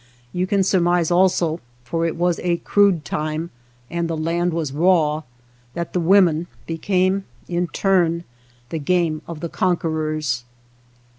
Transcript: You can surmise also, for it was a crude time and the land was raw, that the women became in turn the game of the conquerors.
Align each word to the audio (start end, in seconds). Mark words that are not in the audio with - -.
You 0.33 0.47
can 0.47 0.63
surmise 0.63 1.11
also, 1.11 1.59
for 1.83 2.07
it 2.07 2.15
was 2.15 2.39
a 2.39 2.57
crude 2.57 3.05
time 3.05 3.51
and 3.87 4.07
the 4.09 4.17
land 4.17 4.51
was 4.51 4.73
raw, 4.73 5.21
that 5.75 5.93
the 5.93 5.99
women 5.99 6.47
became 6.65 7.25
in 7.47 7.67
turn 7.67 8.23
the 8.69 8.79
game 8.79 9.21
of 9.27 9.41
the 9.41 9.49
conquerors. 9.49 10.43